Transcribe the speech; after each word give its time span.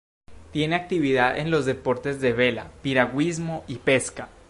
Tiene 0.51 0.73
actividad 0.73 1.37
en 1.37 1.51
los 1.51 1.67
deportes 1.67 2.19
de 2.21 2.33
vela, 2.33 2.71
piragüismo 2.81 3.63
y 3.67 3.75
pesca. 3.75 4.29